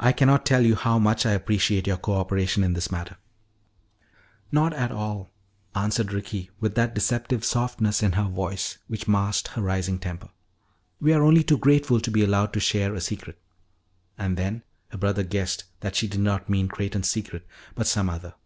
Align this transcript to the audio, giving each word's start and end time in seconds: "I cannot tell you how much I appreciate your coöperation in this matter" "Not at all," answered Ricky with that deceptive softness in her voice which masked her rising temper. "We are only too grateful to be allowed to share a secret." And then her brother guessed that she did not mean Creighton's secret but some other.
"I 0.00 0.12
cannot 0.12 0.46
tell 0.46 0.62
you 0.64 0.74
how 0.76 0.98
much 0.98 1.26
I 1.26 1.32
appreciate 1.32 1.86
your 1.86 1.98
coöperation 1.98 2.64
in 2.64 2.72
this 2.72 2.90
matter" 2.90 3.18
"Not 4.60 4.72
at 4.72 4.90
all," 4.90 5.30
answered 5.74 6.10
Ricky 6.10 6.48
with 6.58 6.74
that 6.76 6.94
deceptive 6.94 7.44
softness 7.44 8.02
in 8.02 8.12
her 8.12 8.30
voice 8.30 8.78
which 8.86 9.06
masked 9.06 9.48
her 9.48 9.60
rising 9.60 9.98
temper. 9.98 10.30
"We 11.02 11.12
are 11.12 11.22
only 11.22 11.44
too 11.44 11.58
grateful 11.58 12.00
to 12.00 12.10
be 12.10 12.24
allowed 12.24 12.54
to 12.54 12.60
share 12.60 12.94
a 12.94 13.00
secret." 13.02 13.38
And 14.16 14.38
then 14.38 14.62
her 14.88 14.96
brother 14.96 15.22
guessed 15.22 15.64
that 15.80 15.96
she 15.96 16.08
did 16.08 16.20
not 16.20 16.48
mean 16.48 16.68
Creighton's 16.68 17.10
secret 17.10 17.46
but 17.74 17.86
some 17.86 18.08
other. 18.08 18.36